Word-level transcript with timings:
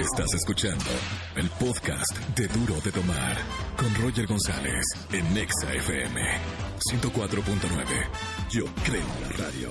Estás 0.00 0.32
escuchando 0.34 0.84
el 1.36 1.48
podcast 1.50 2.16
de 2.36 2.48
Duro 2.48 2.74
de 2.80 2.90
Tomar 2.90 3.36
con 3.76 3.94
Roger 4.02 4.26
González 4.26 4.82
en 5.12 5.32
Nexa 5.34 5.72
FM 5.72 6.20
104.9. 6.92 8.08
Yo 8.50 8.64
creo 8.84 9.00
en 9.02 9.22
la 9.22 9.28
radio. 9.44 9.68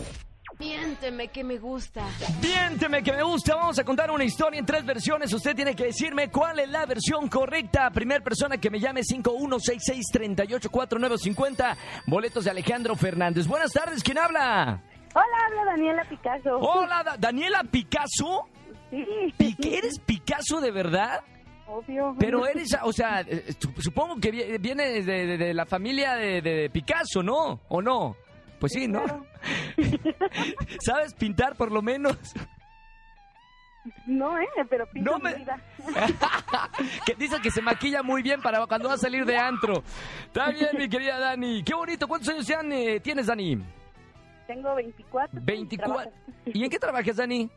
Miénteme 0.59 1.27
que 1.29 1.43
me 1.43 1.57
gusta. 1.57 2.05
Miénteme 2.41 3.03
que 3.03 3.11
me 3.11 3.23
gusta. 3.23 3.55
Vamos 3.55 3.77
a 3.79 3.83
contar 3.83 4.09
una 4.11 4.23
historia 4.23 4.59
en 4.59 4.65
tres 4.65 4.85
versiones. 4.85 5.33
Usted 5.33 5.53
tiene 5.55 5.75
que 5.75 5.85
decirme 5.85 6.29
cuál 6.31 6.59
es 6.59 6.69
la 6.69 6.85
versión 6.85 7.27
correcta. 7.27 7.89
Primer 7.91 8.23
persona 8.23 8.57
que 8.57 8.69
me 8.69 8.79
llame 8.79 9.01
5166384950. 9.01 11.75
Boletos 12.07 12.45
de 12.45 12.51
Alejandro 12.51 12.95
Fernández. 12.95 13.45
Buenas 13.47 13.73
tardes. 13.73 14.01
¿Quién 14.03 14.19
habla? 14.19 14.81
Hola, 15.15 15.37
habla 15.47 15.65
Daniela 15.71 16.03
Picasso. 16.09 16.57
Hola, 16.59 17.03
Da- 17.03 17.17
Daniela 17.17 17.63
Picasso. 17.65 18.47
Sí, 18.89 19.05
¿Eres 19.63 19.99
Picasso 19.99 20.12
de 20.61 20.71
verdad? 20.71 21.21
obvio. 21.67 22.15
Pero 22.19 22.45
eres, 22.45 22.69
o 22.83 22.93
sea, 22.93 23.21
eh, 23.21 23.53
su- 23.59 23.73
supongo 23.81 24.17
que 24.19 24.31
vi- 24.31 24.57
viene 24.59 25.01
de, 25.01 25.03
de- 25.03 25.37
de 25.37 25.53
la 25.53 25.65
familia 25.65 26.13
de, 26.15 26.41
de 26.41 26.69
Picasso, 26.69 27.23
¿no? 27.23 27.61
¿O 27.69 27.81
no? 27.81 28.15
Pues 28.59 28.73
sí, 28.73 28.87
¿no? 28.87 29.03
claro. 29.03 29.25
¿Sabes 30.79 31.13
pintar 31.15 31.55
por 31.55 31.71
lo 31.71 31.81
menos? 31.81 32.17
No, 34.05 34.37
eh, 34.39 34.47
pero 34.69 34.85
pinto 34.89 35.11
No 35.11 35.19
mi 35.19 35.33
vida. 35.33 35.59
que 37.05 37.15
dice 37.15 37.41
que 37.41 37.51
se 37.51 37.61
maquilla 37.61 38.01
muy 38.01 38.21
bien 38.21 38.41
para 38.41 38.65
cuando 38.65 38.87
va 38.87 38.93
a 38.95 38.97
salir 38.97 39.25
de 39.25 39.35
antro. 39.37 39.83
Está 40.27 40.49
bien, 40.51 40.69
mi 40.77 40.87
querida 40.87 41.19
Dani. 41.19 41.63
Qué 41.63 41.73
bonito. 41.73 42.07
¿Cuántos 42.07 42.29
años 42.29 42.45
sean, 42.45 42.71
eh, 42.71 42.99
tienes, 43.01 43.27
Dani? 43.27 43.57
Tengo 44.47 44.73
24. 44.75 45.39
24. 45.43 45.95
trabajo 45.97 46.11
¿Y 46.45 46.63
en 46.63 46.69
qué 46.69 46.79
trabajas, 46.79 47.15
Dani? 47.17 47.49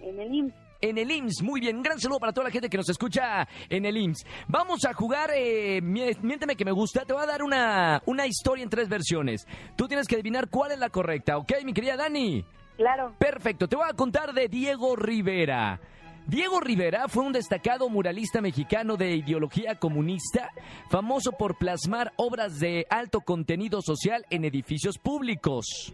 En 0.00 0.20
el 0.20 0.34
IMSS. 0.34 0.54
En 0.82 0.98
el 0.98 1.12
IMSS, 1.12 1.42
muy 1.42 1.60
bien. 1.60 1.76
Un 1.76 1.82
gran 1.84 2.00
saludo 2.00 2.18
para 2.18 2.32
toda 2.32 2.48
la 2.48 2.50
gente 2.50 2.68
que 2.68 2.76
nos 2.76 2.88
escucha 2.88 3.46
en 3.68 3.86
el 3.86 3.96
IMSS. 3.96 4.26
Vamos 4.48 4.84
a 4.84 4.92
jugar, 4.92 5.30
eh, 5.32 5.80
miénteme 5.80 6.56
que 6.56 6.64
me 6.64 6.72
gusta. 6.72 7.04
Te 7.04 7.12
voy 7.12 7.22
a 7.22 7.26
dar 7.26 7.44
una, 7.44 8.02
una 8.04 8.26
historia 8.26 8.64
en 8.64 8.68
tres 8.68 8.88
versiones. 8.88 9.46
Tú 9.76 9.86
tienes 9.86 10.08
que 10.08 10.16
adivinar 10.16 10.48
cuál 10.50 10.72
es 10.72 10.80
la 10.80 10.90
correcta, 10.90 11.38
¿ok, 11.38 11.52
mi 11.64 11.72
querida 11.72 11.96
Dani? 11.96 12.44
Claro. 12.76 13.14
Perfecto, 13.16 13.68
te 13.68 13.76
voy 13.76 13.86
a 13.88 13.94
contar 13.94 14.32
de 14.32 14.48
Diego 14.48 14.96
Rivera. 14.96 15.80
Diego 16.26 16.58
Rivera 16.58 17.06
fue 17.06 17.24
un 17.24 17.32
destacado 17.32 17.88
muralista 17.88 18.40
mexicano 18.40 18.96
de 18.96 19.16
ideología 19.16 19.76
comunista, 19.76 20.50
famoso 20.90 21.32
por 21.32 21.58
plasmar 21.58 22.12
obras 22.16 22.58
de 22.58 22.86
alto 22.90 23.20
contenido 23.20 23.82
social 23.82 24.24
en 24.30 24.44
edificios 24.44 24.98
públicos. 24.98 25.92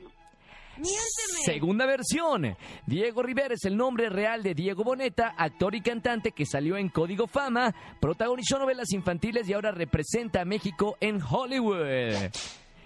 Miénteme. 0.78 1.44
Segunda 1.44 1.86
versión. 1.86 2.56
Diego 2.86 3.22
Rivera 3.22 3.54
es 3.54 3.64
el 3.64 3.76
nombre 3.76 4.08
real 4.08 4.42
de 4.42 4.54
Diego 4.54 4.84
Boneta, 4.84 5.34
actor 5.36 5.74
y 5.74 5.80
cantante 5.80 6.32
que 6.32 6.46
salió 6.46 6.76
en 6.76 6.88
Código 6.88 7.26
Fama, 7.26 7.74
protagonizó 8.00 8.58
novelas 8.58 8.92
infantiles 8.92 9.48
y 9.48 9.52
ahora 9.52 9.72
representa 9.72 10.42
a 10.42 10.44
México 10.44 10.96
en 11.00 11.20
Hollywood. 11.22 12.30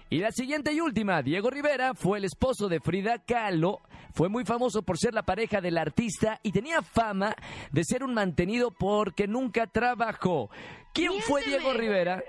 Y 0.09 0.19
la 0.19 0.31
siguiente 0.31 0.71
y 0.73 0.79
última, 0.79 1.21
Diego 1.21 1.49
Rivera 1.49 1.93
fue 1.95 2.19
el 2.19 2.25
esposo 2.25 2.67
de 2.67 2.79
Frida 2.79 3.17
Kahlo, 3.19 3.81
fue 4.13 4.29
muy 4.29 4.45
famoso 4.45 4.83
por 4.83 4.97
ser 4.99 5.13
la 5.13 5.23
pareja 5.23 5.59
del 5.59 5.77
artista 5.77 6.39
y 6.43 6.51
tenía 6.51 6.83
fama 6.83 7.35
de 7.71 7.83
ser 7.83 8.03
un 8.03 8.13
mantenido 8.13 8.69
porque 8.69 9.27
nunca 9.27 9.65
trabajó. 9.65 10.51
¿Quién 10.93 11.13
fue. 11.21 11.43
Diego 11.43 11.73
Rivera? 11.73 12.23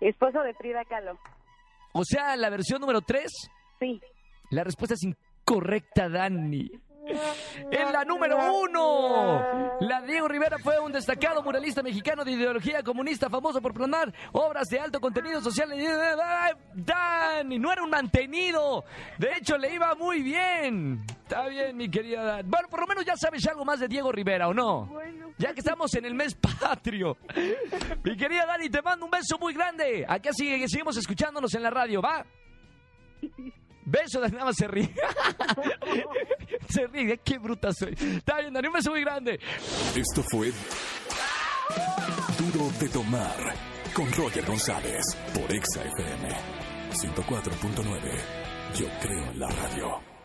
Esposo 0.00 0.40
de 0.40 0.54
Frida 0.54 0.84
Kahlo. 0.84 1.18
O 1.92 2.04
sea, 2.04 2.34
la 2.36 2.50
versión 2.50 2.80
número 2.80 3.00
3. 3.00 3.30
Sí. 3.78 4.00
La 4.50 4.64
respuesta 4.64 4.94
es 4.94 5.02
incorrecta, 5.02 6.08
Dani. 6.08 6.70
En 7.70 7.92
la 7.92 8.04
número 8.04 8.36
uno, 8.52 9.78
la 9.80 10.02
Diego 10.02 10.26
Rivera 10.26 10.58
fue 10.58 10.80
un 10.80 10.90
destacado 10.90 11.40
muralista 11.42 11.80
mexicano 11.82 12.24
de 12.24 12.32
ideología 12.32 12.82
comunista, 12.82 13.30
famoso 13.30 13.60
por 13.62 13.72
plasmar 13.72 14.12
obras 14.32 14.68
de 14.68 14.80
alto 14.80 15.00
contenido 15.00 15.40
social. 15.40 15.70
Dani, 16.74 17.58
no 17.60 17.72
era 17.72 17.84
un 17.84 17.90
mantenido. 17.90 18.84
De 19.18 19.34
hecho, 19.38 19.56
le 19.56 19.74
iba 19.74 19.94
muy 19.94 20.22
bien. 20.22 21.04
Está 21.22 21.46
bien, 21.46 21.76
mi 21.76 21.88
querida 21.88 22.24
Dani. 22.24 22.48
Bueno, 22.48 22.68
por 22.68 22.80
lo 22.80 22.86
menos 22.88 23.04
ya 23.04 23.16
sabes 23.16 23.46
algo 23.46 23.64
más 23.64 23.78
de 23.78 23.86
Diego 23.86 24.10
Rivera, 24.10 24.48
¿o 24.48 24.54
no? 24.54 24.86
Bueno. 24.86 25.30
Ya 25.38 25.52
que 25.52 25.60
estamos 25.60 25.94
en 25.94 26.06
el 26.06 26.14
mes 26.14 26.34
patrio. 26.34 27.16
Mi 28.02 28.16
querida 28.16 28.46
Dani, 28.46 28.68
te 28.68 28.82
mando 28.82 29.04
un 29.04 29.12
beso 29.12 29.38
muy 29.38 29.54
grande. 29.54 30.04
Acá 30.08 30.32
sigue, 30.32 30.68
seguimos 30.68 30.96
escuchándonos 30.96 31.54
en 31.54 31.62
la 31.62 31.70
radio, 31.70 32.02
¿va? 32.02 32.26
Beso, 33.86 34.20
nada 34.28 34.44
más 34.44 34.56
se 34.56 34.66
ríe. 34.66 34.92
se 36.68 36.86
ríe, 36.88 37.18
qué 37.18 37.38
bruta 37.38 37.72
soy. 37.72 37.94
Está 37.94 38.40
bien, 38.40 38.52
Dani, 38.52 38.66
un 38.66 38.74
beso 38.74 38.90
muy 38.90 39.00
grande. 39.00 39.40
Esto 39.94 40.22
fue 40.30 40.52
Duro 42.38 42.70
de 42.80 42.88
Tomar 42.88 43.54
con 43.94 44.12
Roger 44.12 44.44
González 44.44 45.16
por 45.32 45.50
Exa 45.54 45.82
FM 45.84 46.28
104.9. 46.90 48.78
Yo 48.78 48.86
creo 49.00 49.30
en 49.30 49.38
la 49.38 49.48
radio. 49.48 50.15